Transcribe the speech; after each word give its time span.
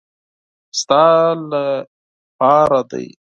ستا 0.79 1.03
له 1.51 1.63
پاره 2.39 2.81
دي. 2.91 3.07